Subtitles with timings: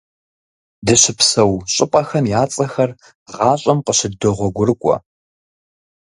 [0.85, 2.91] Дыщыпсэу щӀыпӀэхэм я цӀэхэр
[3.35, 4.95] гъащӀэм къыщыддогъуэгурыкӀуэ.